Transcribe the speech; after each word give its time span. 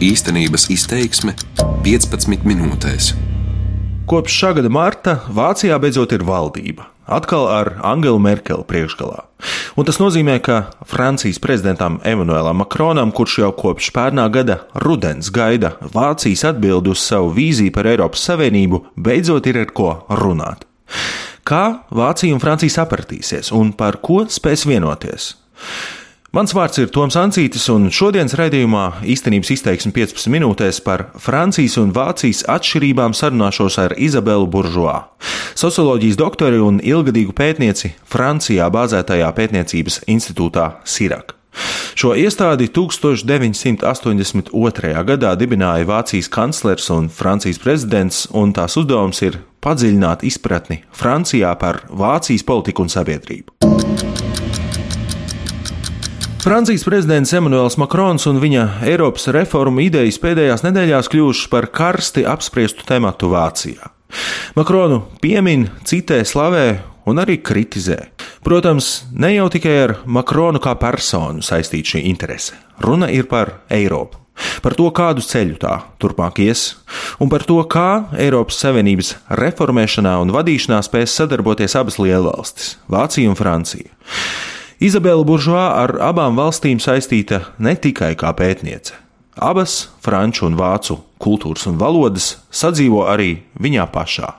Īstenības 0.00 0.70
izteiksme 0.72 1.34
15 1.84 2.46
minūtēs. 2.48 3.10
Kopš 4.08 4.32
šā 4.32 4.52
gada 4.56 4.70
marta 4.72 5.12
Vācijā 5.28 5.76
beidzot 5.76 6.14
ir 6.16 6.24
valdība. 6.24 6.86
Atkal 7.04 7.44
ar 7.52 7.68
Angelu 7.84 8.16
Merkeli 8.16 8.64
priekšgalā. 8.64 9.26
Un 9.76 9.84
tas 9.84 10.00
nozīmē, 10.00 10.38
ka 10.40 10.70
Francijas 10.88 11.42
prezidentam 11.44 11.98
Emanuēlam 12.00 12.62
Makronam, 12.62 13.12
kurš 13.12 13.36
jau 13.42 13.52
kopš 13.60 13.90
pērnā 13.92 14.24
gada 14.32 14.62
rudens 14.86 15.28
gaida 15.28 15.74
Vācijas 15.84 16.46
atbildi 16.48 16.94
uz 16.94 17.04
savu 17.04 17.34
vīziju 17.36 17.76
par 17.76 17.92
Eiropas 17.92 18.24
Savienību, 18.24 18.86
beidzot 18.96 19.52
ir 19.52 19.60
ar 19.66 19.76
ko 19.76 19.92
runāt. 20.08 20.64
Kā 21.44 21.82
Vācija 21.92 22.32
un 22.32 22.40
Francija 22.40 22.72
sapratīsies 22.80 23.52
un 23.52 23.76
par 23.76 24.00
ko 24.00 24.22
spēs 24.32 24.64
vienoties? 24.64 25.34
Mans 26.30 26.52
vārds 26.54 26.78
ir 26.78 26.92
Toms 26.94 27.16
Ancītis, 27.18 27.64
un 27.74 27.88
šodienas 27.90 28.36
raidījumā 28.38 29.02
īstenības 29.02 29.48
izteiksme 29.50 29.90
15 29.96 30.30
minūtēs 30.30 30.78
par 30.86 31.10
Francijas 31.18 31.74
un 31.82 31.90
Vācijas 31.90 32.46
atšķirībām 32.54 33.10
sarunāšos 33.18 33.74
ar 33.82 33.90
Izabelu 33.98 34.46
Buržoā, 34.46 35.10
socioloģijas 35.58 36.14
doktori 36.20 36.62
un 36.62 36.78
ilgadīgu 36.86 37.34
pētnieci 37.34 37.98
Francijā 38.14 38.70
bāzētajā 38.70 39.26
pētniecības 39.34 40.06
institūtā 40.06 40.78
Sirak. 40.86 41.34
Šo 41.98 42.14
iestādi 42.14 42.70
1982. 42.70 44.94
gadā 45.10 45.34
dibināja 45.34 45.82
Vācijas 45.90 46.30
kanclers 46.30 46.86
un 46.94 47.10
Francijas 47.10 47.58
prezidents, 47.58 48.30
un 48.30 48.54
tās 48.54 48.78
uzdevums 48.78 49.18
ir 49.26 49.42
padziļināt 49.66 50.22
izpratni 50.30 50.86
Francijā 50.94 51.50
par 51.58 51.82
Vācijas 51.90 52.46
politiku 52.46 52.86
un 52.86 52.94
sabiedrību. 52.94 53.50
Francijas 56.40 56.84
prezidents 56.84 57.32
Emmanuels 57.36 57.74
Makrons 57.76 58.24
un 58.30 58.38
viņa 58.40 58.62
Eiropas 58.88 59.26
reformu 59.28 59.82
idejas 59.84 60.16
pēdējās 60.22 60.62
nedēļās 60.64 61.10
kļuvušas 61.12 61.48
par 61.52 61.66
karsti 61.68 62.22
apspriestu 62.24 62.86
tematu 62.88 63.28
Vācijā. 63.28 63.90
Makronu 64.56 65.02
piemin, 65.20 65.66
citē, 65.84 66.22
slavē 66.24 66.64
un 67.12 67.20
arī 67.20 67.36
kritizē. 67.44 67.98
Protams, 68.40 68.88
ne 69.12 69.34
jau 69.34 69.50
tikai 69.52 69.74
ar 69.82 69.92
Makronu 70.08 70.62
kā 70.64 70.72
personu 70.80 71.44
saistīta 71.44 71.92
šī 71.98 72.06
interese. 72.08 72.56
Runa 72.80 73.10
ir 73.12 73.28
par 73.28 73.58
Eiropu. 73.68 74.16
Par 74.64 74.72
to, 74.78 74.86
kādu 74.96 75.20
ceļu 75.20 75.58
tā 75.60 75.74
turpmāk 76.00 76.40
ies, 76.40 76.70
un 77.20 77.28
par 77.28 77.44
to, 77.44 77.58
kā 77.68 78.06
Eiropas 78.16 78.62
Savienības 78.64 79.12
reformēšanā 79.36 80.14
un 80.22 80.32
vadīšanā 80.32 80.80
spēs 80.86 81.18
sadarboties 81.20 81.76
abas 81.76 82.00
lielvalstis- 82.00 82.78
Vācija 82.96 83.28
un 83.28 83.36
Francija. 83.36 83.92
Izabela 84.80 85.20
Buržovā 85.28 85.66
ar 85.76 85.90
abām 86.00 86.38
valstīm 86.40 86.78
saistīta 86.80 87.42
ne 87.60 87.74
tikai 87.76 88.14
kā 88.16 88.30
pētniece. 88.32 88.94
Abas 89.36 89.90
franču 90.00 90.46
un 90.46 90.54
vācu 90.56 90.94
kultūras 91.20 91.66
un 91.68 91.74
valodas 91.76 92.38
sadzīvo 92.48 93.02
arī 93.12 93.42
viņā 93.60 93.84
pašā. 93.92 94.30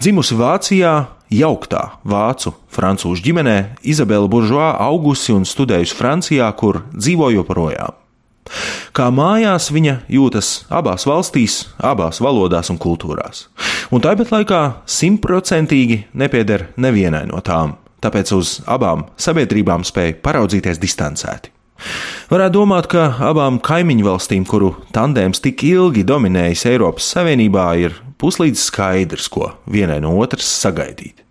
Dzimusi 0.00 0.38
Vācijā, 0.40 0.92
jauktā 1.28 1.82
vācu 2.00 2.54
francūžu 2.72 3.26
ģimenē, 3.26 3.56
Izabela 3.84 4.30
Buržovā 4.32 4.70
augusi 4.86 5.34
un 5.36 5.44
studējusi 5.44 5.98
Francijā, 5.98 6.48
kur 6.56 6.80
dzīvo 6.96 7.28
joprojām. 7.34 7.92
Kā 8.96 9.10
mājās 9.12 9.68
viņa 9.68 9.98
jūtas 10.08 10.62
abās 10.72 11.04
valstīs, 11.04 11.58
abās 11.76 12.22
valodās 12.24 12.72
un 12.72 12.80
kultūrās, 12.80 13.44
un 13.92 14.00
tāpat 14.00 14.32
laikā 14.32 14.62
simtprocentīgi 14.88 16.06
nepieder 16.16 16.70
nevienai 16.80 17.26
no 17.28 17.44
tām 17.44 17.76
tāpēc 18.04 18.32
uz 18.36 18.58
abām 18.66 19.06
sabiedrībām 19.20 19.86
spēja 19.86 20.18
paraudzīties 20.24 20.80
distancēti. 20.82 21.52
Varētu 22.28 22.56
domāt, 22.58 22.88
ka 22.90 23.04
abām 23.22 23.60
kaimiņu 23.62 24.06
valstīm, 24.08 24.44
kuru 24.48 24.72
tandēms 24.94 25.40
tik 25.44 25.62
ilgi 25.68 26.02
dominējis 26.06 26.66
Eiropas 26.72 27.06
Savienībā, 27.14 27.68
ir 27.78 27.94
puslīdz 28.18 28.64
skaidrs, 28.66 29.28
ko 29.30 29.52
vienai 29.70 30.00
no 30.02 30.16
otras 30.18 30.48
sagaidīt. 30.58 31.22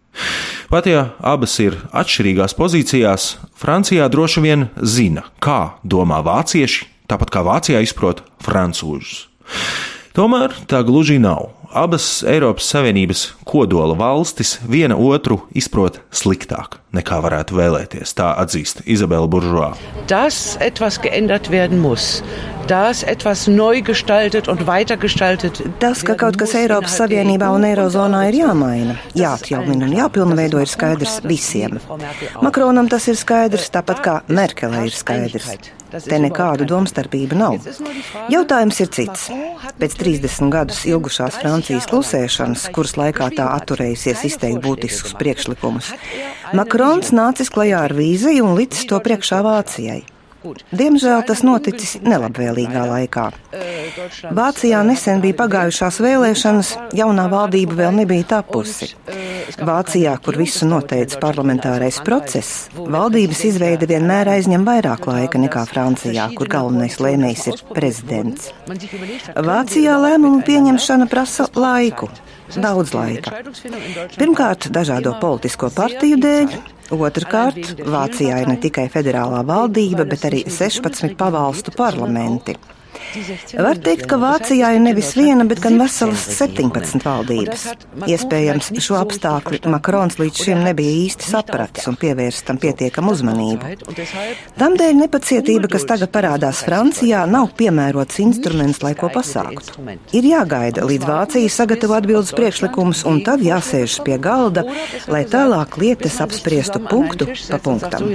Pat 0.71 0.87
ja 0.89 1.11
abas 1.21 1.53
ir 1.61 1.75
atšķirīgās 1.95 2.55
pozīcijās, 2.57 3.27
Francijā 3.59 4.07
droši 4.09 4.43
vien 4.43 4.67
zina, 4.81 5.27
kā 5.43 5.77
domā 5.83 6.23
vācieši, 6.25 6.87
tāpat 7.11 7.31
kā 7.31 7.43
Vācijā 7.45 7.83
izprot 7.85 8.23
francūžus. 8.43 9.27
Tomēr 10.17 10.55
tā 10.65 10.81
gluži 10.81 11.19
nav 11.21 11.51
abas 11.73 12.23
Eiropas 12.27 12.67
Savienības 12.71 13.23
kodola 13.47 13.95
valstis 13.97 14.57
viena 14.69 14.97
otru 14.97 15.41
izprot 15.55 16.01
sliktāk 16.11 16.79
nekā 16.97 17.19
varētu 17.23 17.57
vēlēties. 17.57 18.13
Tā 18.17 18.31
atzīst 18.41 18.83
Izabela 18.89 19.27
Buržovā. 19.29 19.73
Das 20.09 20.57
etwas 20.63 20.99
geändert 21.03 21.51
werden 21.51 21.81
muss. 21.83 22.21
Das 22.67 23.03
etwas 23.07 23.45
neu 23.47 23.79
gestaltet 23.85 24.49
un 24.51 24.59
weitergestaltet. 24.67 25.61
Tas, 25.79 26.03
ka 26.03 26.17
kaut 26.19 26.39
kas 26.39 26.55
Eiropas 26.59 26.97
Savienībā 26.99 27.53
un 27.55 27.67
Eirozonā 27.67 28.25
ir 28.27 28.41
jāmaina, 28.41 28.97
jāatjaunina 29.15 29.87
un 29.87 29.95
jāpilnveido, 30.01 30.59
ir 30.59 30.71
skaidrs 30.71 31.21
visiem. 31.27 31.79
Makronam 32.43 32.91
tas 32.91 33.07
ir 33.07 33.19
skaidrs, 33.19 33.71
tāpat 33.71 34.03
kā 34.03 34.21
Merkelē 34.27 34.87
ir 34.89 34.95
skaidrs. 34.95 35.76
Te 35.87 36.19
nekādu 36.19 36.67
domstarpību 36.67 37.37
nav. 37.39 37.55
Jautājums 38.31 38.81
ir 38.83 38.91
cits. 38.91 39.27
Pēc 39.79 39.95
30 39.99 40.51
gadus 40.53 40.83
ilgušās 40.89 41.39
Francijas 41.41 41.87
klusēšanas, 41.91 42.67
kuras 42.75 42.97
laikā 42.99 43.29
tā 43.37 43.47
atturējusies 43.55 44.25
izteikt 44.31 44.61
būtiskus 44.65 45.15
priekšlikumus, 45.19 45.93
Makrons 46.57 47.13
nācis 47.15 47.51
klajā 47.53 47.85
ar 47.87 47.95
vīziju 47.95 48.45
un 48.47 48.55
licis 48.59 48.87
to 48.89 48.99
priekšā 49.03 49.41
Vācijai. 49.45 50.03
Diemžēl 50.71 51.23
tas 51.27 51.41
noticis 51.43 51.97
nelabvēlīgā 52.05 52.83
laikā. 52.87 53.25
Vācijā 54.37 54.79
nesen 54.87 55.21
bija 55.23 55.35
pagājušās 55.41 55.99
vēlēšanas, 56.03 56.71
jaunā 56.97 57.27
valdība 57.31 57.77
vēl 57.81 57.97
nebija 58.01 58.27
tapusi. 58.35 58.91
Vācijā, 59.57 60.13
kur 60.23 60.37
visu 60.39 60.67
noteica 60.67 61.19
parlamentārais 61.23 61.99
process, 62.05 62.67
valdības 62.75 63.43
izveide 63.47 63.89
vienmēr 63.89 64.33
aizņem 64.35 64.65
vairāk 64.67 65.07
laika 65.09 65.41
nekā 65.41 65.65
Francijā, 65.69 66.29
kur 66.37 66.51
galvenais 66.51 66.99
lēmējs 67.03 67.47
ir 67.53 67.65
prezidents. 67.73 68.51
Vācijā 69.35 69.97
lēmumu 70.03 70.43
pieņemšana 70.47 71.09
prasa 71.11 71.47
laiku. 71.55 72.11
Daudz 72.55 72.93
laika. 72.95 73.41
Pirmkārt, 74.15 74.69
dažādo 74.71 75.17
politisko 75.19 75.71
partiju 75.75 76.19
dēļ, 76.23 76.57
Otrkārt, 76.87 77.81
Vācijā 77.83 78.37
ir 78.39 78.47
ne 78.47 78.55
tikai 78.63 78.85
federālā 78.87 79.41
valdība, 79.43 80.05
bet 80.07 80.23
arī 80.29 80.45
16 80.47 81.17
pavalstu 81.19 81.73
parlamenti. 81.75 82.55
Var 83.15 83.79
teikt, 83.83 84.05
ka 84.09 84.17
Vācijā 84.19 84.73
ir 84.75 84.81
nevis 84.83 85.13
viena, 85.17 85.45
bet 85.47 85.61
gan 85.63 85.77
veselas 85.79 86.25
17 86.37 87.05
valdības. 87.05 87.63
Iespējams, 88.07 88.69
šo 88.83 88.97
apstākļu 88.99 89.71
Makrons 89.71 90.19
līdz 90.19 90.43
šim 90.47 90.63
nebija 90.65 90.93
īsti 91.05 91.29
sapratis 91.31 91.87
un 91.89 91.97
pievērst 91.99 92.45
tam 92.47 92.59
pietiekamu 92.61 93.13
uzmanību. 93.15 93.73
Tamdēļ 94.59 94.93
nepacietība, 95.01 95.71
kas 95.71 95.87
tagad 95.89 96.11
parādās 96.13 96.63
Francijā, 96.67 97.23
nav 97.29 97.53
piemērots 97.59 98.19
instruments, 98.23 98.83
lai 98.83 98.93
ko 98.99 99.09
pasāktu. 99.13 99.87
Ir 100.17 100.27
jāgaida, 100.31 100.85
līdz 100.87 101.07
Vācija 101.07 101.53
sagatavo 101.53 101.97
atbildus 101.97 102.35
priekšlikumus, 102.37 103.05
un 103.09 103.23
tad 103.25 103.43
jāsēžas 103.45 104.01
pie 104.05 104.19
galda, 104.21 104.65
lai 105.11 105.23
tālāk 105.29 105.79
lietas 105.81 106.19
apspriestu 106.23 106.83
punktu 106.83 107.31
pa 107.47 107.61
punktam. 107.63 108.11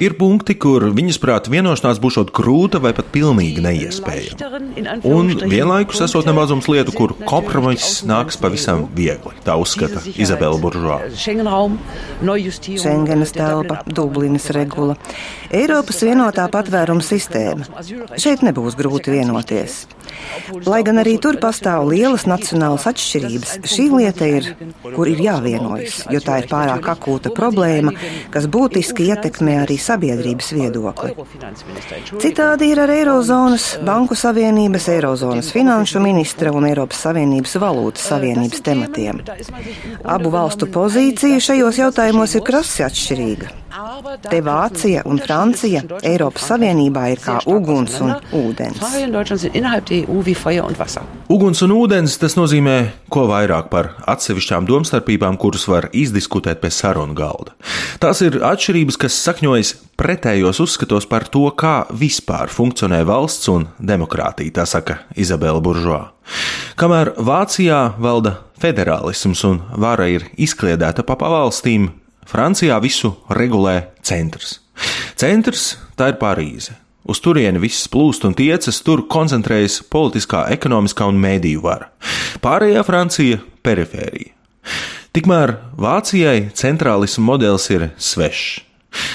Ir 0.00 0.09
punkti, 0.18 0.56
kur 0.60 0.88
viņas 0.96 1.18
prāt 1.22 1.50
vienošanās 1.52 2.00
būs 2.02 2.18
grūta 2.36 2.80
vai 2.82 2.92
pat 2.96 3.10
pilnīgi 3.14 3.62
neiespējama. 3.64 4.60
Un 5.08 5.32
vienlaikus 5.50 6.02
esot 6.06 6.28
nemazums 6.28 6.68
lietu, 6.70 6.94
kur 6.96 7.14
kompromiss 7.28 8.02
nāks 8.08 8.38
pavisam 8.40 8.86
viegli. 8.96 9.34
Tā 9.46 9.56
uzskata 9.60 10.02
Izabela 10.14 10.58
Buržovā. 10.60 11.00
Schengenas 12.80 13.34
telpa, 13.36 13.80
Dublinas 13.86 14.50
regula, 14.56 14.96
Eiropas 15.50 16.02
vienotā 16.06 16.46
patvēruma 16.52 17.04
sistēma. 17.04 17.66
Šeit 18.20 18.44
nebūs 18.46 18.78
grūti 18.78 19.14
vienoties. 19.14 19.84
Lai 20.66 20.80
gan 20.86 21.00
arī 21.02 21.16
tur 21.22 21.38
pastāv 21.42 21.88
lielas 21.90 22.26
nacionālas 22.28 22.86
atšķirības, 22.90 23.52
šī 23.70 23.86
lieta 23.94 24.28
ir, 24.28 24.48
kur 24.94 25.08
ir 25.10 25.22
jāvienojas, 25.24 26.04
jo 26.12 26.20
tā 26.24 26.40
ir 26.42 26.48
pārāk 26.50 26.88
akūta 26.94 27.32
problēma, 27.36 27.94
kas 28.34 28.48
būtiski 28.50 29.08
ietekmē 29.12 29.60
arī 29.64 29.78
sabiedrības 29.80 30.52
viedokli. 30.56 31.14
Citādi 32.22 32.70
ir 32.72 32.82
ar 32.84 32.94
Eirozonas, 32.94 33.70
Banku 33.86 34.18
Savienības, 34.18 34.88
Eirozonas 34.94 35.52
finanšu 35.54 36.02
ministra 36.04 36.52
un 36.56 36.68
Eiropas 36.68 37.04
Savienības 37.06 37.56
valūtas 37.62 38.10
savienības 38.10 38.64
tematiem. 38.66 39.22
Abu 40.04 40.32
valstu 40.34 40.68
pozīcija 40.70 41.40
šajos 41.50 41.80
jautājumos 41.84 42.36
ir 42.36 42.46
krasi 42.46 42.86
atšķirīga. 42.86 43.56
Te 43.70 44.40
Vācija 44.42 45.04
un 45.06 45.20
Francija 45.22 45.82
Eiropas 46.02 46.48
Savienībā 46.50 47.04
ir 47.12 47.20
kā 47.22 47.36
uguns 47.46 48.00
un 48.02 48.16
ūdens. 48.34 48.80
Uguns 51.30 51.62
un 51.62 51.74
ūdens 51.76 52.16
tas 52.18 52.34
nozīmē 52.38 52.74
ko 53.12 53.28
vairāk 53.30 53.70
par 53.70 53.92
atsevišķām 54.10 54.66
domstarpībām, 54.66 55.38
kuras 55.38 55.68
var 55.70 55.86
izdiskutēt 55.94 56.62
pie 56.64 56.72
sarunu 56.74 57.14
galda. 57.14 57.54
Tās 58.02 58.24
ir 58.26 58.40
atšķirības, 58.42 58.98
kas 58.98 59.22
sakņojas 59.28 59.72
pretējos 60.00 60.62
uzskatos 60.64 61.06
par 61.06 61.28
to, 61.30 61.46
kā 61.54 61.84
vispār 61.94 62.50
funkcionē 62.50 63.04
valsts 63.06 63.52
un 63.52 63.68
demokrātija, 63.78 64.58
tā 64.60 64.66
saka 64.66 65.02
Izabela 65.14 65.62
Buržoā. 65.62 66.08
Kamēr 66.80 67.14
Vācijā 67.18 67.90
valda 68.00 68.38
federālisms 68.60 69.42
un 69.48 69.60
vara 69.80 70.08
ir 70.12 70.26
izkliedēta 70.40 71.04
pa 71.06 71.16
pavalstīm, 71.20 71.88
Francijā 72.30 72.78
visu 72.82 73.14
regulē 73.34 73.90
centrs. 74.06 74.60
Centrs 75.18 75.74
tā 75.98 76.12
ir 76.12 76.20
Parīze. 76.20 76.76
Uz 77.10 77.18
turieni 77.24 77.58
viss 77.58 77.88
plūst 77.90 78.26
un 78.28 78.36
tiecas, 78.38 78.78
tur 78.86 79.02
koncentrējas 79.10 79.80
politiskā, 79.90 80.44
ekonomiskā 80.54 81.08
un 81.10 81.18
mēdīju 81.20 81.62
vara. 81.64 81.90
Pārējā 82.44 82.84
Francija- 82.86 83.40
perifērija. 83.66 84.34
Tikmēr 85.10 85.56
Vācijai 85.76 86.52
centrālisma 86.54 87.24
modelis 87.32 87.70
ir 87.70 87.90
svešs. 87.98 88.60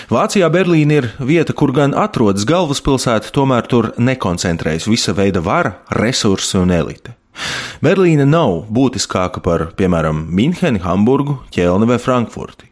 Vācijā 0.09 0.49
Berlīna 0.51 0.91
ir 0.99 1.09
vieta, 1.19 1.53
kur 1.53 1.71
gan 1.71 1.93
atrodas 1.93 2.45
galvaspilsēta, 2.47 3.31
tomēr 3.31 3.67
tur 3.67 3.93
nekoncentrējas 3.97 4.87
visa 4.87 5.13
veida 5.13 5.41
vara, 5.43 5.77
resursi 5.91 6.57
un 6.59 6.71
elite. 6.71 7.15
Berlīna 7.83 8.25
nav 8.27 8.65
būtiskāka 8.71 9.41
par, 9.43 9.71
piemēram, 9.75 10.27
Minheni, 10.31 10.79
Hamburgu, 10.79 11.39
Ķelni 11.51 11.87
vai 11.87 11.97
Frankfurti. 11.99 12.69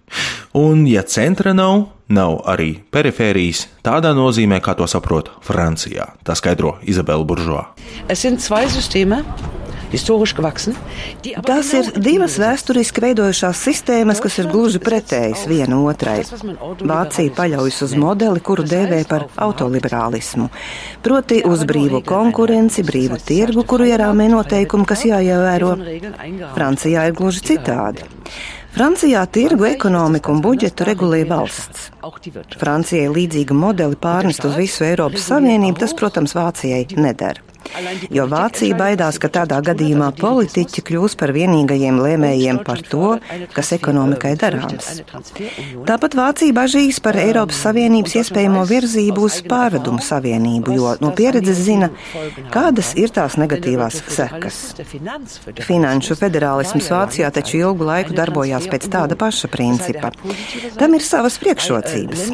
Un, 0.53 0.85
ja 0.87 1.01
centra 1.01 1.49
nav, 1.57 1.87
nav 2.13 2.35
arī 2.45 2.75
perifērijas 2.93 3.65
tādā 3.81 4.11
nozīmē, 4.13 4.59
kā 4.61 4.75
to 4.77 4.85
saprot 4.85 5.31
Francijā. 5.41 6.11
Tā 6.21 6.35
skaidro 6.37 6.75
Izabela 6.85 7.25
Buržoā. 7.25 7.63
Tās 11.45 11.67
ir 11.77 11.89
divas 12.01 12.39
vēsturiski 12.41 13.01
veidojušās 13.03 13.59
sistēmas, 13.65 14.21
kas 14.23 14.39
ir 14.41 14.49
gluži 14.49 14.81
pretējas 14.81 15.43
viena 15.49 15.77
otrai. 15.81 16.19
Vācija 16.81 17.33
paļaujas 17.37 17.81
uz 17.85 17.93
modeli, 18.01 18.41
kuru 18.45 18.65
dēvē 18.65 19.03
par 19.09 19.27
autoliberālismu, 19.45 20.49
proti 21.05 21.43
uz 21.49 21.65
brīvu 21.69 22.01
konkurenci, 22.09 22.85
brīvu 22.89 23.21
tirgu, 23.25 23.65
kuru 23.69 23.89
ierāmē 23.89 24.31
noteikumi, 24.33 24.89
kas 24.89 25.05
jāievēro. 25.09 25.77
Francijā 26.57 27.05
ir 27.09 27.17
gluži 27.17 27.45
citādi. 27.53 28.09
Francijā 28.73 29.21
tirgu 29.29 29.67
ekonomiku 29.69 30.33
un 30.33 30.39
budžetu 30.41 30.87
regulē 30.89 31.19
valsts. 31.29 31.91
Francijai 32.57 33.05
līdzīga 33.13 33.53
modeli 33.53 33.99
pārnest 34.01 34.49
uz 34.49 34.57
visu 34.57 34.87
Eiropas 34.89 35.29
Savienību, 35.29 35.77
tas, 35.85 35.93
protams, 35.93 36.33
Vācijai 36.33 36.87
nedara 36.97 37.52
jo 38.13 38.25
Vācija 38.31 38.77
baidās, 38.77 39.19
ka 39.21 39.29
tādā 39.33 39.59
gadījumā 39.65 40.11
politiķi 40.17 40.83
kļūs 40.87 41.15
par 41.19 41.33
vienīgajiem 41.35 41.99
lēmējiem 42.03 42.61
par 42.65 42.81
to, 42.87 43.17
kas 43.53 43.73
ekonomikai 43.75 44.33
darāms. 44.39 45.01
Tāpat 45.87 46.17
Vācija 46.17 46.55
bažīs 46.55 46.99
par 47.03 47.17
Eiropas 47.21 47.61
Savienības 47.65 48.17
iespējamo 48.21 48.63
virzību 48.69 49.25
uz 49.27 49.39
pārvedumu 49.49 50.03
savienību, 50.03 50.75
jo 50.77 50.93
no 51.03 51.13
pieredzes 51.15 51.63
zina, 51.65 51.89
kādas 52.53 52.93
ir 52.99 53.13
tās 53.13 53.37
negatīvās 53.41 54.01
sekas. 54.13 54.59
Finanšu 55.63 56.17
federālisms 56.19 56.89
Vācijā 56.93 57.31
taču 57.33 57.59
ilgu 57.61 57.87
laiku 57.87 58.15
darbojās 58.17 58.67
pēc 58.71 58.89
tāda 58.93 59.17
paša 59.19 59.49
principa. 59.53 60.11
Tam 60.79 60.95
ir 60.97 61.05
savas 61.05 61.39
priekšrocības. 61.41 62.27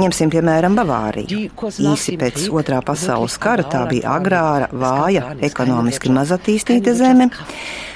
Ņemsim 0.00 0.32
piemēram 0.34 0.76
Bavāriju. 0.78 1.48
Īsi 1.94 2.16
pēc 2.20 2.48
otrā 2.52 2.80
pasaules 2.84 3.36
kara 3.40 3.64
tā 3.70 3.83
bija 3.90 4.14
agrāra, 4.18 4.68
vāja, 4.72 5.34
ekonomiski 5.44 6.12
mazattīstīta 6.14 6.94
zeme. 6.98 7.30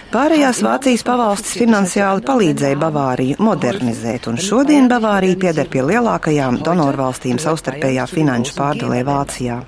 Pārējās 0.08 0.62
Vācijas 0.64 1.02
pavalstis 1.04 1.58
finansiāli 1.60 2.22
palīdzēja 2.24 2.78
Bavāriju 2.80 3.42
modernizēt, 3.44 4.30
un 4.30 4.38
šodien 4.40 4.88
Bavārija 4.88 5.36
pieder 5.42 5.68
pie 5.68 5.82
lielākajām 5.84 6.62
donorvalstīm 6.64 7.36
savstarpējā 7.42 8.06
finanšu 8.08 8.56
pārdalē 8.56 9.02
Vācijā. 9.04 9.58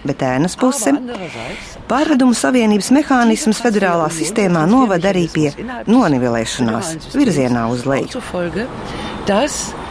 Bet 0.00 0.22
ēnas 0.24 0.56
puse- 0.56 0.94
pārvedumu 1.90 2.32
savienības 2.32 2.88
mehānisms 2.96 3.60
federālā 3.60 4.08
sistēmā 4.08 4.64
novada 4.70 5.12
arī 5.12 5.26
pie 5.28 5.52
nonivelēšanās 5.86 7.12
virzienā 7.12 7.68
uz 7.68 7.84
leju. 7.84 8.22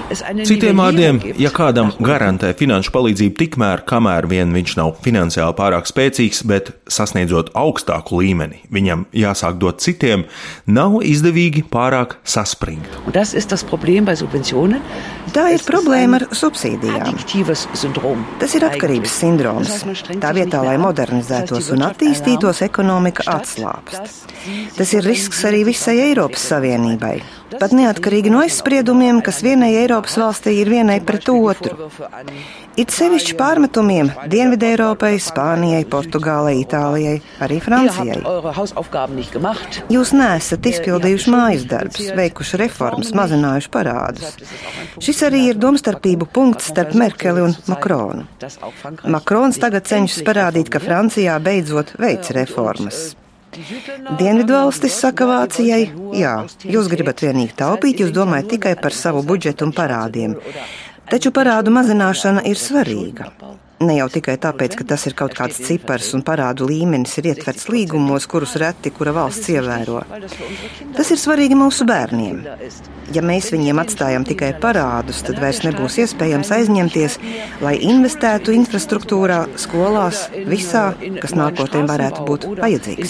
Citiem 0.09 0.79
vārdiem, 0.81 1.19
ja 1.37 1.51
kādam 1.53 1.91
garantē 2.01 2.49
finanšu 2.57 2.93
palīdzību 2.95 3.35
tikmēr, 3.37 3.83
kamēr 3.89 4.25
vien 4.29 4.53
viņš 4.55 4.75
nav 4.79 4.95
finansiāli 5.05 5.53
pārāk 5.57 5.89
spēcīgs, 5.89 6.41
bet 6.49 6.71
sasniedzot 6.89 7.51
augstāku 7.57 8.21
līmeni, 8.23 8.63
viņam 8.73 9.05
jāsāk 9.13 9.59
dot 9.61 9.83
citiem, 9.85 10.25
nav 10.65 10.99
izdevīgi 11.05 11.63
pārāk 11.69 12.17
saspringt. 12.25 12.89
Tā 15.29 15.45
ir 15.53 15.61
problēma 15.67 16.17
ar 16.17 16.25
subsīdijām. 16.33 17.19
Tas 18.41 18.55
ir 18.57 18.65
atkarības 18.65 19.17
sindroms. 19.21 19.75
Tā 20.09 20.33
vietā, 20.33 20.63
lai 20.65 20.77
modernizētos 20.81 21.69
un 21.75 21.85
attīstītos, 21.85 22.63
ekonomika 22.65 23.27
atslābst. 23.29 24.25
Tas 24.77 24.95
ir 24.97 25.05
risks 25.05 25.43
arī 25.45 25.67
visai 25.69 25.99
Eiropas 26.09 26.49
Savienībai. 26.49 27.19
Pat 27.57 27.73
neatkarīgi 27.73 28.29
no 28.29 28.43
aizspriedumiem, 28.43 29.23
kas 29.25 29.39
vienai 29.45 29.71
Eiropas 29.79 30.17
valstī 30.21 30.53
ir 30.61 30.69
vienai 30.69 30.99
pret 31.05 31.29
otru. 31.33 31.89
It 32.79 32.93
sevišķi 32.93 33.35
pārmetumiem 33.39 34.11
Dienvidē 34.29 34.73
Eiropai, 34.75 35.15
Spānijai, 35.23 35.81
Portugālei, 35.89 36.59
Itālijai, 36.61 37.15
arī 37.43 37.57
Francijai. 37.63 38.19
Jūs 39.89 40.13
neesat 40.15 40.69
izpildījuši 40.73 41.33
mājas 41.33 41.65
darbus, 41.69 42.11
veikuši 42.19 42.59
reformas, 42.61 43.13
mazinājuši 43.17 43.73
parādus. 43.73 44.35
Šis 45.01 45.23
arī 45.27 45.47
ir 45.49 45.61
domstarpību 45.61 46.29
punkts 46.33 46.69
starp 46.73 46.93
Merkeli 46.99 47.47
un 47.47 47.57
Makronu. 47.71 48.27
Makrons 49.09 49.57
tagad 49.61 49.89
cenšas 49.89 50.21
parādīt, 50.27 50.69
ka 50.69 50.83
Francijā 50.83 51.39
beidzot 51.43 51.97
veic 51.99 52.29
reformas. 52.37 53.09
Dienvidvalstis 54.19 54.97
saka 55.01 55.25
Vācijai, 55.29 55.87
jā, 56.17 56.33
jūs 56.69 56.89
gribat 56.91 57.23
vienīgi 57.25 57.55
taupīt, 57.57 58.03
jūs 58.03 58.13
domājat 58.13 58.51
tikai 58.55 58.75
par 58.81 58.93
savu 58.93 59.23
budžetu 59.25 59.65
un 59.65 59.73
parādiem. 59.73 60.35
Taču 61.09 61.31
parādu 61.33 61.73
mazināšana 61.73 62.45
ir 62.45 62.61
svarīga. 62.61 63.31
Ne 63.79 63.95
jau 63.95 64.09
tikai 64.11 64.35
tāpēc, 64.41 64.73
ka 64.75 64.83
tas 64.91 65.05
ir 65.07 65.13
kaut 65.15 65.31
kāds 65.37 65.59
cipars 65.63 66.09
un 66.17 66.23
parādu 66.27 66.65
līmenis 66.67 67.13
ir 67.21 67.29
ietverts 67.31 67.69
līgumos, 67.71 68.25
kurus 68.27 68.57
reti 68.59 68.91
kura 68.91 69.13
valsts 69.15 69.47
ievēro. 69.53 70.01
Tas 70.97 71.11
ir 71.13 71.19
svarīgi 71.21 71.55
mūsu 71.55 71.87
bērniem. 71.87 72.41
Ja 73.15 73.23
mēs 73.25 73.47
viņiem 73.53 73.79
atstājam 73.79 74.27
tikai 74.27 74.51
parādus, 74.61 75.23
tad 75.25 75.39
vairs 75.41 75.63
nebūs 75.63 75.95
iespējams 76.03 76.51
aizņemties, 76.59 77.17
lai 77.63 77.75
investētu 77.87 78.53
infrastruktūrā, 78.57 79.39
skolās, 79.63 80.27
visā, 80.49 80.85
kas 81.23 81.33
nākotnē 81.39 81.85
varētu 81.89 82.27
būt 82.27 82.41
vajadzīgs. 82.59 83.09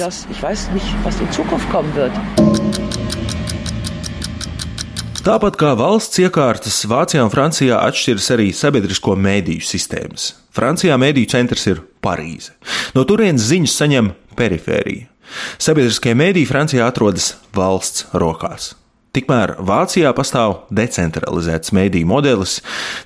Tāpat 5.19 5.57
kā 5.59 5.73
valsts 5.75 6.21
iekārtas, 6.23 6.77
Vācijā 6.88 7.25
un 7.25 7.31
Francijā 7.33 7.81
atšķiras 7.89 8.27
arī 8.38 8.45
sabiedrisko 8.55 9.17
mēdīju 9.19 9.65
sistēmas. 9.67 10.29
Francijā 10.55 10.95
mēdīju 11.01 11.29
centrs 11.33 11.65
ir 11.67 11.81
Parīze. 11.99 12.53
No 12.95 13.03
turienes 13.03 13.43
ziņas 13.49 13.75
saņem 13.81 14.13
perifērija. 14.39 15.09
Sabiedriskie 15.59 16.13
mēdīji 16.15 16.47
Francijā 16.47 16.88
atrodas 16.88 17.33
valsts 17.55 18.05
rokās. 18.15 18.71
Tikmēr 19.17 19.57
Vācijā 19.65 20.13
pastāv 20.15 20.55
decentralizēts 20.71 21.73
mediju 21.75 22.07
modelis. 22.07 22.59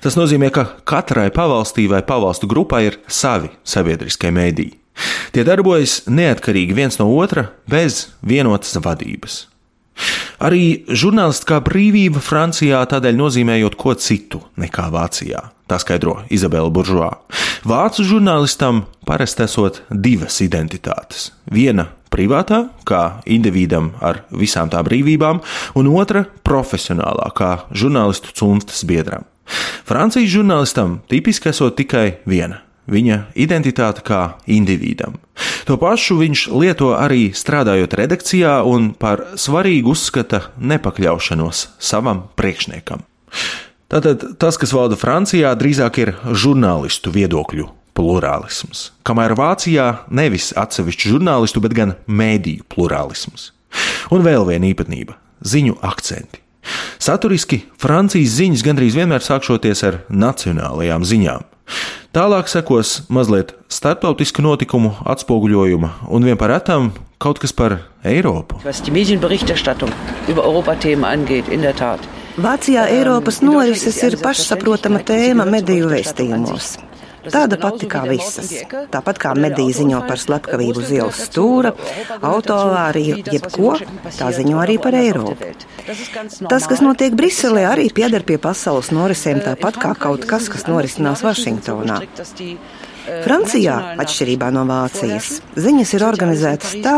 Tas 0.04 0.14
nozīmē, 0.20 0.52
ka 0.54 0.68
katrai 0.86 1.30
pavalstī 1.34 1.88
vai 1.90 2.04
pavalstu 2.06 2.46
grupai 2.46 2.84
ir 2.92 3.00
savi 3.08 3.50
sabiedriskie 3.66 4.30
mediji. 4.30 4.76
Tie 5.34 5.42
darbojas 5.42 6.04
neatkarīgi 6.06 6.78
viens 6.78 7.00
no 7.00 7.08
otra, 7.16 7.48
bez 7.66 8.12
vienotas 8.22 8.78
vadības. 8.78 9.48
Arī 10.42 10.84
žurnālistiskā 10.90 11.60
brīvība 11.64 12.22
Francijā 12.22 12.82
tādēļ 12.90 13.18
nozīmējot 13.18 13.76
ko 13.78 13.94
citu 13.94 14.42
nekā 14.60 14.88
Vācijā. 14.94 15.42
Tā 15.70 15.78
skaidro 15.80 16.18
Izabela 16.34 16.68
Buržoā. 16.72 17.10
Vācu 17.64 18.04
žurnālistam 18.04 18.84
parasti 19.08 19.46
esot 19.46 19.80
divas 19.88 20.40
identitātes. 20.44 21.30
Viena 21.48 21.88
privātā, 22.12 22.66
kā 22.86 23.22
individam 23.24 23.92
ar 24.04 24.24
visām 24.30 24.68
tā 24.70 24.82
brīvībām, 24.84 25.40
un 25.78 25.88
otra 25.94 26.26
profesionālā, 26.46 27.30
kā 27.34 27.54
žurnālistu 27.72 28.36
cunftas 28.36 28.84
biedram. 28.88 29.24
Francijas 29.84 30.32
žurnālistam 30.36 31.00
tipiski 31.08 31.50
esot 31.52 31.76
tikai 31.80 32.20
viena 32.28 32.64
viņa 32.90 33.20
identitāte 33.40 34.04
kā 34.04 34.22
individam. 34.50 35.16
To 35.64 35.78
pašu 35.80 36.18
viņš 36.20 36.48
lieto 36.52 36.92
arī 36.92 37.30
strādājot 37.32 37.94
redakcijā 37.96 38.58
un 38.68 38.90
par 38.92 39.22
svarīgu 39.40 39.94
uzskata 39.94 40.42
nepakļaušanos 40.60 41.62
savam 41.80 42.26
priekšniekam. 42.36 43.00
Tātad 43.88 44.26
tas, 44.40 44.58
kas 44.60 44.74
valda 44.76 44.98
Francijā, 45.00 45.54
drīzāk 45.56 46.00
ir 46.02 46.12
žurnālistu 46.28 47.12
viedokļu 47.14 47.70
plurālisms, 47.94 48.90
kamēr 49.06 49.36
Vācijā 49.38 49.86
nevis 50.10 50.50
atsevišķu 50.58 51.14
žurnālistu, 51.14 51.62
bet 51.64 51.76
gan 51.76 51.94
mēdīju 52.06 52.66
plurālisms. 52.68 53.52
Un 54.12 54.24
vēl 54.26 54.44
viena 54.50 54.68
īpatnība- 54.68 55.16
ziņu 55.52 55.78
akcenti. 55.80 56.42
Saturiski 56.98 57.62
Francijas 57.78 58.36
ziņas 58.36 58.64
gandrīz 58.64 58.96
vienmēr 58.96 59.20
sākšoties 59.24 59.84
ar 59.86 60.00
nacionālajām 60.10 61.04
ziņām. 61.04 61.44
Tālāk 62.14 62.48
sekos 62.48 63.02
mazliet 63.08 63.54
starptautisku 63.84 64.40
notikumu 64.40 64.94
atspoguļojuma 65.12 65.90
un 66.16 66.24
vien 66.24 66.38
par 66.40 66.54
retam 66.54 66.86
kaut 67.20 67.36
kas 67.42 67.52
par 67.52 67.74
Eiropu. 68.00 68.56
Vācijā 72.44 72.86
Eiropas 72.94 73.42
norises 73.44 73.98
ir 74.08 74.16
pašsaprotama 74.22 75.02
tēma 75.04 75.44
mediju 75.44 75.90
vēstījumos. 75.92 76.70
Tāda 77.24 77.58
pati 77.60 77.88
kā 77.88 78.02
visas. 78.08 78.50
Tāpat 78.92 79.20
kā 79.20 79.34
mediji 79.36 79.76
ziņo 79.78 80.00
par 80.08 80.20
slepkavību 80.20 80.80
uz 80.80 80.90
ielas 80.92 81.20
stūra, 81.28 81.74
autoavāriju, 82.24 83.20
jebko, 83.32 83.76
tā 84.16 84.30
ziņo 84.36 84.60
arī 84.64 84.78
par 84.80 84.96
Eiropu. 84.96 85.52
Tas, 86.48 86.68
kas 86.68 86.80
notiek 86.84 87.16
Briselē, 87.16 87.64
arī 87.70 87.90
pieder 87.92 88.24
pie 88.28 88.40
pasaules 88.40 88.92
norisēm, 88.96 89.44
tāpat 89.44 89.80
kā 89.80 89.92
kaut 90.06 90.24
kas, 90.28 90.50
kas 90.52 90.68
norisinās 90.68 91.24
Vašingtonā. 91.24 92.00
Francijā, 93.04 93.76
atšķirībā 94.02 94.50
no 94.54 94.64
Vācijas, 94.68 95.40
ziņas 95.60 95.94
ir 95.96 96.04
organizētas 96.06 96.76
tā, 96.84 96.94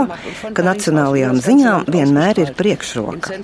ka 0.56 0.66
nacionālajām 0.66 1.40
ziņām 1.46 1.88
vienmēr 1.92 2.42
ir 2.44 2.52
priekšroka. 2.58 3.40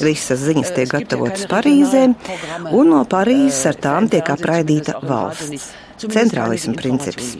Visas 0.00 0.44
ziņas 0.44 0.74
tiek 0.76 0.92
gatavotas 0.92 1.48
Parīzē, 1.50 2.04
un 2.72 2.92
no 2.92 3.04
Parīzes 3.08 3.64
ar 3.72 3.80
tām 3.88 4.12
tiek 4.12 4.28
apraidīta 4.36 5.00
valsts 5.02 5.72
centrālisma 6.00 6.74
princips. 6.78 7.34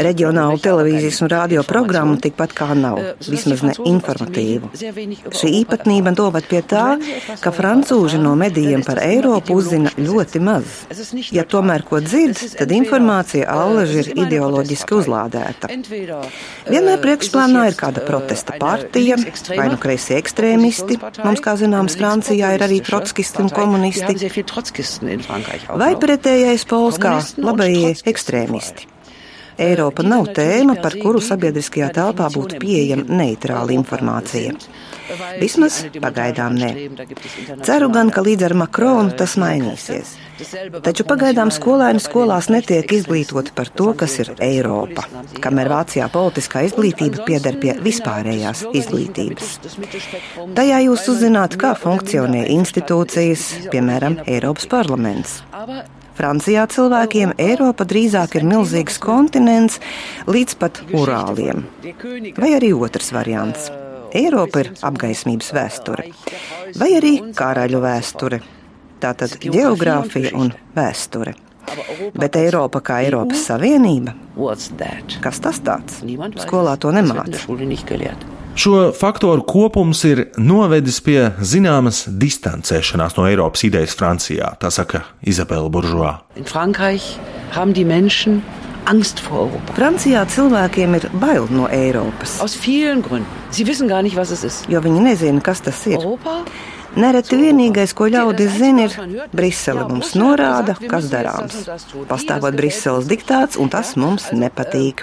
Reģionālu 0.00 0.60
televīzijas 0.62 1.20
un 1.24 1.30
radio 1.32 1.64
programmu 1.66 2.16
tikpat 2.22 2.54
kā 2.56 2.70
nav, 2.78 3.00
vismaz 3.26 3.64
ne 3.66 3.74
informatīvu. 3.90 4.70
Šī 5.34 5.52
īpatnība 5.60 6.14
novad 6.14 6.48
pie 6.50 6.62
tā, 6.66 6.84
ka 7.42 7.52
francūži 7.54 8.20
no 8.22 8.34
medijiem 8.38 8.84
par 8.86 9.00
Eiropu 9.04 9.58
uzzina 9.58 9.92
ļoti 9.98 10.42
maz. 10.44 10.84
Ja 11.34 11.44
tomēr 11.48 11.84
ko 11.86 12.00
dzird, 12.04 12.40
tad 12.58 12.72
informācija 12.74 13.48
allaži 13.50 14.02
ir 14.04 14.10
ideoloģiski 14.26 14.98
uzlādēta. 15.00 15.70
Vienmēr 16.70 17.02
priekšplānā 17.02 17.66
ir 17.70 17.78
kāda 17.78 18.04
protesta 18.06 18.58
partija, 18.60 19.18
vai 19.50 19.68
nu 19.72 19.80
kreisie 19.80 20.18
ekstrēmisti, 20.20 20.98
mums, 21.24 21.42
kā 21.44 21.56
zināms, 21.60 21.98
Francijā 21.98 22.54
ir 22.56 22.64
arī 22.66 22.80
trotskisti 22.84 23.42
un 23.44 23.50
komunisti, 23.54 24.14
vai 25.74 25.92
pretējais 26.00 26.66
pols 26.68 26.98
kā? 27.02 27.16
Labējais 27.38 27.63
labējie 27.64 27.94
ekstrēmisti. 28.10 28.90
Eiropa 29.54 30.02
nav 30.02 30.32
tēma, 30.34 30.74
par 30.82 30.96
kuru 30.98 31.20
sabiedriskajā 31.22 31.92
telpā 31.94 32.26
būtu 32.34 32.58
pieejama 32.58 33.06
neitrāla 33.20 33.70
informācija. 33.76 34.56
Vismaz 35.38 35.76
pagaidām 36.02 36.56
nē. 36.58 36.70
Ceru 37.62 37.90
gan, 37.94 38.10
ka 38.10 38.24
līdz 38.24 38.48
ar 38.48 38.54
Makronu 38.64 39.14
tas 39.14 39.36
mainīsies. 39.38 40.16
Taču 40.82 41.06
pagaidām 41.06 41.52
skolēni 41.54 42.02
skolās 42.02 42.50
netiek 42.50 42.96
izglītoti 42.98 43.54
par 43.54 43.70
to, 43.70 43.92
kas 44.00 44.18
ir 44.24 44.32
Eiropa, 44.42 45.06
kamēr 45.44 45.70
Vācijā 45.70 46.08
politiskā 46.10 46.64
izglītība 46.66 47.22
pieder 47.28 47.60
pie 47.62 47.76
vispārējās 47.84 48.66
izglītības. 48.74 49.58
Tajā 50.58 50.82
jūs 50.88 51.06
uzzināt, 51.14 51.60
kā 51.60 51.76
funkcionē 51.78 52.48
institūcijas, 52.56 53.68
piemēram, 53.70 54.24
Eiropas 54.26 54.66
parlaments. 54.72 55.44
Francijā 56.14 56.64
cilvēkiem 56.70 57.34
Eiropa 57.42 57.86
drīzāk 57.88 58.36
ir 58.38 58.46
milzīgs 58.46 59.00
kontinents 59.02 59.80
līdz 60.30 60.58
pat 60.60 60.82
Urāliem. 60.94 61.64
Vai 62.38 62.52
arī 62.58 62.70
otrs 62.76 63.10
variants. 63.14 63.70
Eiropa 64.14 64.62
ir 64.62 64.70
apgaismības 64.86 65.48
vēsture, 65.56 66.04
vai 66.78 66.92
arī 67.00 67.16
karaļu 67.34 67.80
vēsture. 67.82 68.38
Tātad 69.02 69.34
geogrāfija 69.42 70.30
un 70.38 70.52
vēsture. 70.76 71.34
Bet 72.14 72.38
Eiropa 72.38 72.78
kā 72.84 73.00
Eiropas 73.02 73.42
Savienība? 73.48 74.14
Kas 75.24 75.42
tas 75.42 75.58
tāds? 75.66 75.98
Skolā 76.44 76.76
to 76.78 76.94
nemāca. 76.94 77.42
Šo 78.54 78.92
faktoru 78.94 79.42
kopums 79.42 80.04
ir 80.06 80.20
novedis 80.38 81.00
pie 81.02 81.32
zināmas 81.42 82.04
distancēšanās 82.06 83.16
no 83.18 83.24
Eiropas 83.26 83.64
idejas 83.66 83.96
Francijā, 83.98 84.52
tā 84.62 84.70
saka 84.70 85.00
Izabela 85.26 85.66
Buržovā. 85.74 86.12
Francijā 89.74 90.22
cilvēkiem 90.30 90.94
ir 91.00 91.08
bail 91.18 91.50
no 91.50 91.66
Eiropas. 91.66 92.36
Jo 94.70 94.84
viņi 94.86 95.02
nezina, 95.08 95.42
kas 95.42 95.64
tas 95.66 95.82
ir. 95.90 95.98
Europa? 95.98 96.44
Nereti 96.94 97.38
vienīgais, 97.38 97.92
ko 97.96 98.06
ļaudis 98.12 98.54
zina, 98.60 98.86
ir 98.86 99.26
Brisele 99.34 99.86
mums 99.88 100.12
norāda, 100.18 100.76
kas 100.78 101.08
darāms. 101.12 101.56
Pastāvot 102.10 102.54
Briseles 102.58 103.08
diktāts, 103.10 103.58
un 103.60 103.72
tas 103.72 103.94
mums 104.00 104.30
nepatīk. 104.36 105.02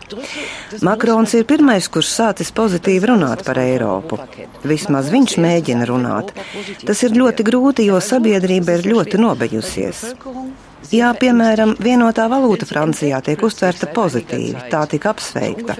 Makrons 0.88 1.36
ir 1.36 1.48
pirmais, 1.50 1.90
kurš 1.92 2.14
sācis 2.16 2.54
pozitīvi 2.56 3.12
runāt 3.12 3.44
par 3.48 3.60
Eiropu. 3.62 4.22
Vismaz 4.64 5.12
viņš 5.12 5.38
mēģina 5.44 5.88
runāt. 5.90 6.36
Tas 6.88 7.04
ir 7.04 7.18
ļoti 7.18 7.48
grūti, 7.48 7.88
jo 7.92 8.00
sabiedrība 8.04 8.80
ir 8.80 8.92
ļoti 8.94 9.22
nobejusies. 9.22 10.06
Jā, 10.90 11.12
piemēram, 11.14 11.76
vienotā 11.80 12.26
valūta 12.32 12.66
Francijā 12.66 13.22
tiek 13.24 13.42
uztverta 13.46 13.88
pozitīvi, 13.94 14.66
tā 14.72 14.82
tika 14.90 15.14
apsveikta. 15.14 15.78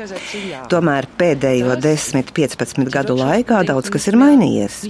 Tomēr 0.72 1.08
pēdējo 1.18 1.76
10-15 1.82 2.92
gadu 2.94 3.18
laikā 3.18 3.64
daudz 3.68 3.90
kas 3.92 4.08
ir 4.12 4.20
mainījies. 4.22 4.82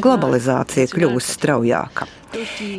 Globalizācija 0.00 0.88
kļūst 0.94 1.36
straujāka. 1.36 2.08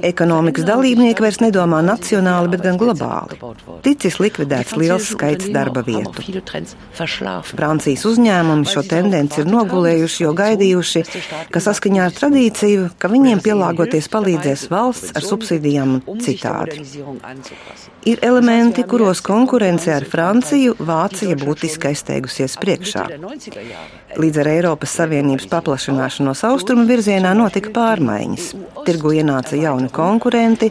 Ekonomikas 0.06 0.66
dalībnieki 0.68 1.24
vairs 1.24 1.40
nedomā 1.44 1.82
nacionāli, 1.86 2.52
bet 2.54 2.64
gan 2.66 2.80
globāli. 2.82 3.40
Ticis 3.86 4.20
likvidēts 4.22 4.76
liels 4.80 5.10
skaits 5.14 5.50
darba 5.54 5.84
vietu. 5.86 6.26
Francijas 7.52 8.06
uzņēmumi 8.10 8.70
šo 8.70 8.86
tendenci 8.90 9.44
ir 9.44 9.52
nogulējuši, 9.52 10.24
jo 10.26 10.34
gaidījuši, 10.38 11.04
ka 11.54 11.64
saskaņā 11.64 12.10
ar 12.10 12.16
tradīciju, 12.20 12.90
ka 13.00 13.12
viņiem 13.12 13.44
pielāgoties 13.46 14.12
palīdzēs 14.14 14.68
valsts 14.74 15.16
ar 15.16 15.26
subsīdijām 15.26 16.00
un 16.06 16.24
citādi. 16.26 16.82
Ir 18.06 18.20
elementi, 18.22 18.84
kuros 18.86 19.22
konkurence 19.26 19.90
ar 19.90 20.04
Franciju 20.06 20.76
Vācija 20.86 21.34
būtiski 21.42 21.90
aizteigusies 21.90 22.54
priekšā. 22.62 23.06
Līdz 24.22 24.42
ar 24.44 24.50
Eiropas 24.52 24.94
Savienības 25.00 25.48
paplašināšanos 25.50 26.44
austrumu 26.46 26.86
virzienā 26.86 27.34
notika 27.34 27.74
pārmaiņas. 27.74 28.52
Tirgu 28.86 29.16
ienāca 29.18 29.58
jauni 29.58 29.90
konkurenti, 29.90 30.70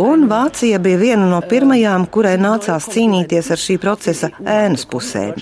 un 0.00 0.24
Vācija 0.32 0.80
bija 0.80 1.02
viena 1.04 1.28
no 1.28 1.42
pirmajām, 1.44 2.08
kurai 2.08 2.38
nācās 2.40 2.88
cīnīties 2.94 3.52
ar 3.52 3.60
šī 3.60 3.76
procesa 3.82 4.32
ēnas 4.40 4.88
pusēm. 4.88 5.36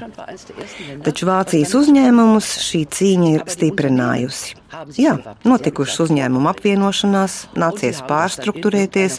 Taču 1.07 1.31
Vācijas 1.31 1.77
uzņēmumus 1.79 2.57
šī 2.67 2.87
cīņa 2.99 3.37
ir 3.37 3.47
stiprinājusi. 3.55 4.60
Jā, 4.95 5.17
notikušas 5.43 6.05
uzņēmumu 6.05 6.47
apvienošanās, 6.53 7.37
nācies 7.59 8.01
pārstruktūrēties, 8.07 9.17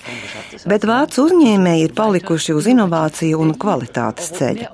bet 0.70 0.86
vācu 0.88 1.26
uzņēmēji 1.28 1.88
ir 1.88 1.96
palikuši 1.98 2.56
uz 2.56 2.70
inovāciju 2.72 3.42
un 3.44 3.52
kvalitātes 3.60 4.32
ceļa. 4.38 4.70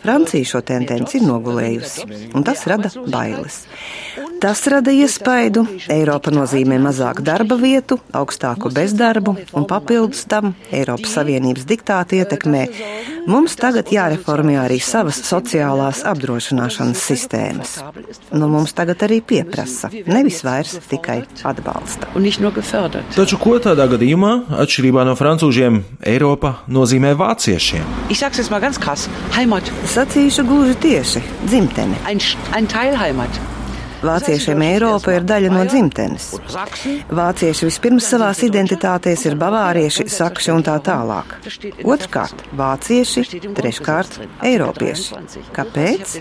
Francija 0.00 0.48
šo 0.48 0.62
tendenci 0.64 1.20
ir 1.20 1.26
nogulējusi, 1.28 2.06
un 2.32 2.46
tas 2.46 2.64
rada 2.70 2.92
bailes. 3.04 3.60
Tas 4.40 4.64
rada 4.70 4.94
iespaidu, 4.94 5.66
Eiropa 5.92 6.32
nozīmē 6.32 6.80
mazāk 6.80 7.20
darba 7.26 7.58
vietu, 7.60 8.00
augstāku 8.16 8.72
bezdarbu, 8.72 9.36
un 9.52 9.68
papildus 9.68 10.24
tam 10.30 10.54
Eiropas 10.72 11.18
Savienības 11.18 11.68
diktāti 11.68 12.22
ietekmē. 12.22 12.64
Mums 13.28 13.58
tagad 13.60 13.90
jāreformē 13.92 14.54
arī 14.62 14.78
savas 14.80 15.18
sociālās 15.20 16.00
apdrošināšanas 16.08 17.02
sistēmas. 17.10 17.74
Nu, 18.32 18.48
mums 18.48 18.72
tagad 18.76 19.04
arī 19.04 19.18
pieprasa 19.20 19.90
nevis 20.08 20.40
vairs 20.46 20.78
tikai 20.88 21.18
atbalsta. 21.44 22.08
Taču 23.18 23.40
ko 23.42 23.58
tādā 23.60 23.84
gadījumā, 23.92 24.32
atšķirībā 24.64 25.04
no 25.10 25.16
francūžiem, 25.18 25.82
Eiropa 26.08 26.54
nozīmē 26.72 27.12
vāciešiem? 27.20 27.84
Sacīšu 29.92 30.48
gluži 30.48 30.80
tieši- 30.88 31.24
dzimtene. 31.52 32.00
Ein, 32.08 32.24
ein 32.56 32.66
Vāciešiem 33.98 34.62
Eiropa 34.62 35.14
ir 35.16 35.24
daļa 35.26 35.50
no 35.50 35.64
dzimtenes. 35.66 36.28
Vācieši 37.18 37.66
vispirms 37.66 38.06
savās 38.12 38.42
identitātēs 38.46 39.24
ir 39.26 39.34
bavārieši, 39.40 40.06
sakši 40.12 40.52
un 40.54 40.64
tā 40.66 40.76
tālāk. 40.86 41.34
Otrkārt, 41.82 42.44
vācieši, 42.58 43.24
treškārt, 43.58 44.20
eiropieši. 44.46 45.22
Kāpēc? 45.56 46.14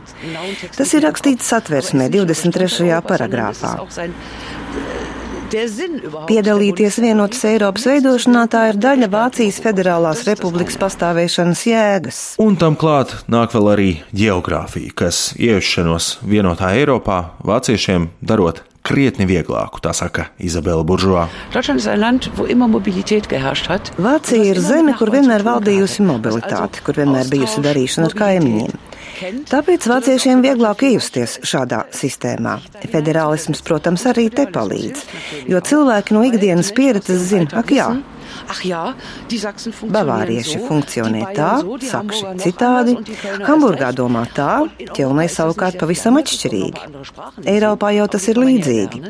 Tas 0.78 0.96
ir 0.98 1.06
rakstīts 1.06 1.52
satversmē 1.54 2.10
23. 2.14 2.90
paragrāfā. 3.06 3.76
Piedalīties 5.48 6.98
vienotas 7.00 7.46
Eiropas 7.48 7.86
veidošanā 7.88 8.44
tā 8.52 8.64
ir 8.74 8.80
daļa 8.84 9.08
Vācijas 9.14 9.62
Federālās 9.64 10.26
Republikas 10.28 10.76
pastāvēšanas 10.82 11.62
jēgas. 11.70 12.20
Un 12.44 12.58
tam 12.60 12.76
klāt 12.80 13.14
nāk 13.32 13.56
vēl 13.56 13.70
arī 13.72 13.90
geogrāfija, 14.12 14.92
kas 15.04 15.30
ieiešanos 15.40 16.18
vienotā 16.28 16.74
Eiropā 16.76 17.22
vāciešiem 17.48 18.10
darot 18.20 18.66
krietni 18.88 19.28
vieglāku, 19.28 19.80
tā 19.84 19.94
saka 19.96 20.30
Izabela 20.40 20.84
Buržovā. 20.88 21.28
Vācija 23.98 24.44
ir 24.52 24.62
zeme, 24.64 24.96
kur 25.00 25.12
vienmēr 25.16 25.48
valdījusi 25.48 26.08
mobilitāte, 26.08 26.84
kur 26.84 27.00
vienmēr 27.00 27.32
bijusi 27.32 27.64
darīšana 27.64 28.12
ar 28.12 28.20
kaimiņiem. 28.26 28.78
Tāpēc 29.18 29.88
vāciešiem 29.90 30.44
vieglāk 30.46 30.84
iejusties 30.86 31.40
šādā 31.48 31.84
sistēmā. 31.96 32.58
Federālisms, 32.92 33.64
protams, 33.66 34.04
arī 34.12 34.28
te 34.34 34.46
palīdz, 34.54 35.06
jo 35.50 35.62
cilvēki 35.70 36.14
no 36.14 36.22
ikdienas 36.28 36.70
pieredzes 36.78 37.26
zina, 37.32 37.50
ak 37.58 37.74
jā, 37.74 37.88
Bavārieši 39.94 40.62
funkcionē 40.68 41.24
tā, 41.38 41.52
sakši 41.92 42.34
citādi, 42.44 42.96
Hamburgā 43.48 43.92
domā 43.96 44.26
tā, 44.36 44.66
ķelnē 44.96 45.28
savukārt 45.32 45.80
pavisam 45.82 46.20
atšķirīgi. 46.22 46.86
Eiropā 47.48 47.92
jau 47.98 48.08
tas 48.12 48.28
ir 48.32 48.40
līdzīgi. 48.42 49.02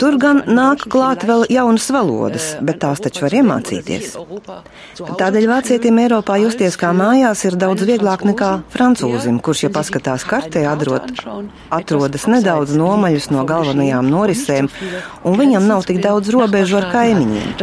Tur 0.00 0.18
gan 0.22 0.42
nāk 0.48 0.86
klāt 0.92 1.26
vēl 1.28 1.46
jaunas 1.52 1.88
valodas, 1.94 2.52
bet 2.62 2.80
tās 2.84 3.02
taču 3.04 3.26
var 3.26 3.36
iemācīties. 3.40 4.16
Tādēļ 5.20 5.48
vācietim 5.50 6.00
Eiropā 6.02 6.38
justies 6.42 6.78
kā 6.80 6.92
mājās 6.96 7.44
ir 7.48 7.58
daudz 7.60 7.86
vieglāk 7.88 8.24
nekā 8.28 8.50
francūzim, 8.72 9.40
kurš, 9.44 9.66
ja 9.66 9.72
paskatās 9.74 10.26
kartē, 10.28 10.64
atrod, 10.70 11.12
atrodas 11.72 12.26
nedaudz 12.30 12.74
nomaļus 12.78 13.30
no 13.34 13.44
galvenajām 13.48 14.10
norisēm, 14.12 14.70
un 15.26 15.38
viņam 15.40 15.68
nav 15.68 15.86
tik 15.88 16.02
daudz 16.04 16.32
robežu 16.34 16.80
ar 16.80 16.90
kaimiņiem. 16.94 17.54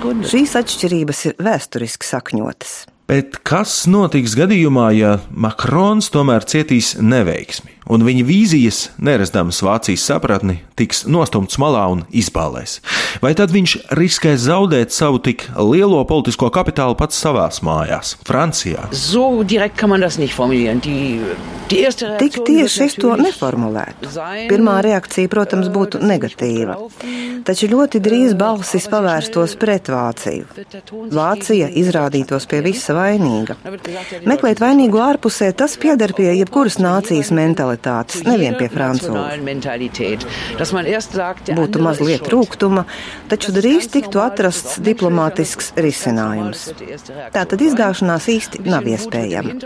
Šīs 0.00 0.54
atšķirības 0.56 1.18
ir 1.28 1.34
vēsturiski 1.44 2.08
sakņotas. 2.08 2.72
Bet 3.10 3.40
kas 3.42 3.88
notiks 3.90 4.36
gadījumā, 4.38 4.86
ja 4.94 5.16
Makrons 5.34 6.12
tomēr 6.14 6.46
cietīs 6.46 6.94
neveiksmi? 7.02 7.80
un 7.90 8.04
viņa 8.06 8.24
vīzijas, 8.26 8.80
nerastams 9.02 9.60
Vācijas 9.66 10.04
sapratni, 10.06 10.60
tiks 10.78 11.04
nostumts 11.10 11.58
malā 11.60 11.86
un 11.92 12.04
izbālēs. 12.14 12.78
Vai 13.22 13.32
tad 13.38 13.52
viņš 13.54 13.76
riskēs 13.98 14.46
zaudēt 14.46 14.94
savu 14.94 15.20
tik 15.24 15.48
lielo 15.58 16.02
politisko 16.08 16.50
kapitālu 16.54 16.96
pats 16.98 17.18
savās 17.20 17.62
mājās, 17.66 18.14
Francijā? 18.26 18.88
So 18.94 19.42
Tik 21.70 22.36
tieši 22.46 22.80
es 22.88 22.96
to 22.98 23.12
neformulētu. 23.14 24.10
Pirmā 24.50 24.80
reakcija, 24.82 25.30
protams, 25.30 25.68
būtu 25.70 26.00
negatīva. 26.02 26.74
Taču 27.46 27.68
ļoti 27.70 28.00
drīz 28.02 28.34
balsis 28.38 28.88
pavērstos 28.90 29.54
pret 29.60 29.90
Vāciju. 29.92 30.48
Vācija 31.14 31.70
izrādītos 31.82 32.48
pie 32.50 32.58
visa 32.66 32.96
vainīga. 33.00 33.56
Meklēt 34.28 34.60
vainīgu 34.62 35.00
ārpusē, 35.02 35.50
tas 35.56 35.76
pieder 35.80 36.14
pie 36.16 36.30
jebkuras 36.38 36.78
nācijas 36.82 37.32
mentalitātes 37.34 38.24
nevien 38.28 38.56
pie 38.60 38.68
francūžu. 38.72 39.16
Būtu 41.60 41.82
mazliet 41.84 42.30
rūgtuma, 42.32 42.86
taču 43.32 43.54
drīz 43.56 43.90
tiktu 43.92 44.22
atrasts 44.22 44.78
diplomātisks 44.84 45.72
risinājums. 45.80 46.68
Tātad 47.34 47.62
izgāšanās 47.66 48.28
īsti 48.36 48.64
nav 48.68 48.88
iespējama. 48.90 49.56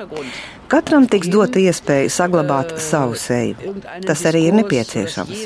Katram 0.69 1.07
tiks 1.11 1.29
dota 1.33 1.61
iespēja 1.61 2.11
saglabāt 2.13 2.75
savu 2.83 3.17
seju. 3.19 3.75
Tas 4.07 4.25
arī 4.29 4.47
ir 4.49 4.57
nepieciešams. 4.59 5.45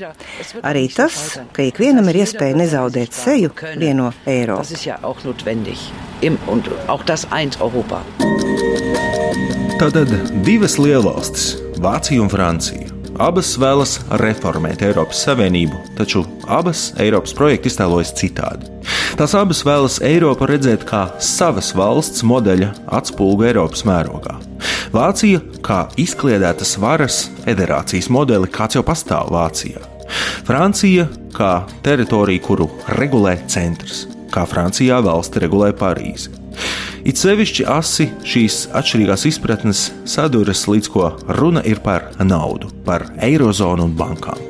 Arī 0.62 0.86
tas, 0.94 1.38
ka 1.52 1.66
ikvienam 1.66 2.08
ir 2.12 2.22
iespēja 2.22 2.58
nezaudēt 2.58 3.16
seju, 3.16 3.52
vieno 3.80 4.12
Eiropu. 4.26 4.78
Tātad 9.78 10.14
divas 10.46 10.78
lielvalstis 10.82 11.50
Vācija 11.78 12.22
un 12.22 12.30
Francija. 12.32 12.88
Abas 13.18 13.56
vēlas 13.58 13.96
reformēt 14.22 14.82
Eiropas 14.86 15.24
Savienību, 15.26 15.78
taču 15.98 16.22
abas 16.46 16.92
Eiropas 17.02 17.34
projekti 17.34 17.70
iztēlojas 17.70 18.12
citādi. 18.18 18.70
Tās 19.18 19.34
abas 19.38 19.64
vēlas 19.66 19.98
Eiropu 20.06 20.46
redzēt 20.46 20.86
kā 20.86 21.08
savas 21.22 21.72
valsts 21.74 22.22
modeļa 22.26 22.70
atspulgu 23.00 23.48
Eiropas 23.50 23.82
mērogā. 23.86 24.38
Vācija 24.94 25.40
kā 25.64 25.82
izkliedētas 26.00 26.76
varas 26.80 27.26
federācijas 27.44 28.08
modeli, 28.12 28.48
kāds 28.48 28.78
jau 28.78 28.84
pastāv 28.86 29.32
Vācijā. 29.34 29.82
Francija 30.48 31.04
kā 31.36 31.52
teritorija, 31.84 32.40
kuru 32.44 32.70
regulē 32.96 33.36
centrs, 33.52 34.06
kā 34.32 34.46
Francijā 34.48 35.02
valsti 35.04 35.44
regulē 35.44 35.74
Parīzi. 35.76 36.32
It 37.08 37.20
sevišķi 37.20 37.68
asi 37.70 38.08
šīs 38.26 38.64
atšķirīgās 38.76 39.28
izpratnes 39.28 39.84
saduras, 40.08 40.64
līdz 40.68 40.90
ko 40.92 41.12
runa 41.38 41.62
ir 41.68 41.84
par 41.84 42.10
naudu, 42.24 42.72
par 42.88 43.06
eirozonu 43.22 43.86
un 43.86 43.94
bankām. 43.96 44.40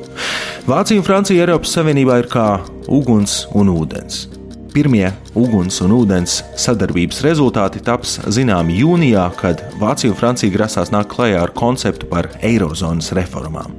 Vācija 0.68 1.00
un 1.00 1.06
Francija 1.06 1.44
Eiropas 1.44 1.74
Savienībā 1.76 2.22
ir 2.22 2.30
kā 2.32 2.48
uguns 2.88 3.42
un 3.58 3.70
ūdens. 3.74 4.37
Pirmie 4.72 5.08
uguns 5.38 5.80
un 5.84 5.94
ūdens 5.96 6.42
sadarbības 6.60 7.22
rezultāti 7.24 7.80
taps 7.84 8.18
zināmi 8.34 8.76
jūnijā, 8.82 9.24
kad 9.38 9.62
Vācija 9.80 10.12
un 10.12 10.18
Francija 10.18 10.52
grasās 10.52 10.92
nākt 10.94 11.12
klajā 11.14 11.40
ar 11.42 11.54
konceptu 11.56 12.08
par 12.10 12.30
eirozonas 12.44 13.12
reformām. 13.16 13.78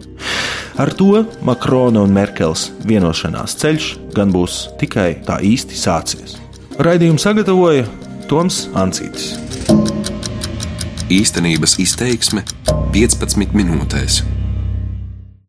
Ar 0.80 0.94
to 0.96 1.26
Makrona 1.46 2.06
un 2.06 2.16
Merkels 2.16 2.70
vienošanās 2.88 3.58
ceļš 3.60 3.92
gan 4.16 4.34
būs 4.34 4.62
tikai 4.82 5.12
tā 5.28 5.42
īsti 5.44 5.78
sācies. 5.78 6.38
Raidījumu 6.80 7.22
sagatavoja 7.22 7.86
Toms 8.32 8.66
Ancītis. 8.80 9.34
Īstenības 11.10 11.80
izteiksme 11.84 12.46
15 12.96 13.58
minūtēs. 13.58 14.22